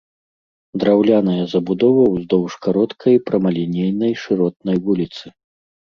[0.83, 5.25] Драўляная забудова ўздоўж кароткай прамалінейнай шыротнай вуліцы.